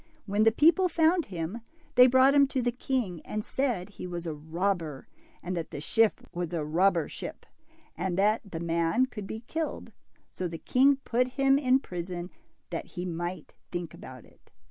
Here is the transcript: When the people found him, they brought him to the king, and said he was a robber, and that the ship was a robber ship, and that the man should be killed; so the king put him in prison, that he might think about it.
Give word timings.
When 0.25 0.45
the 0.45 0.51
people 0.51 0.89
found 0.89 1.27
him, 1.27 1.61
they 1.93 2.07
brought 2.07 2.33
him 2.33 2.47
to 2.47 2.61
the 2.63 2.71
king, 2.71 3.21
and 3.23 3.45
said 3.45 3.87
he 3.87 4.07
was 4.07 4.25
a 4.25 4.33
robber, 4.33 5.07
and 5.43 5.55
that 5.55 5.69
the 5.69 5.79
ship 5.79 6.27
was 6.33 6.53
a 6.53 6.65
robber 6.65 7.07
ship, 7.07 7.45
and 7.95 8.17
that 8.17 8.41
the 8.51 8.59
man 8.59 9.05
should 9.13 9.27
be 9.27 9.41
killed; 9.41 9.91
so 10.33 10.47
the 10.47 10.57
king 10.57 10.95
put 11.05 11.33
him 11.37 11.59
in 11.59 11.81
prison, 11.81 12.31
that 12.71 12.87
he 12.97 13.05
might 13.05 13.53
think 13.71 13.93
about 13.93 14.25
it. 14.25 14.49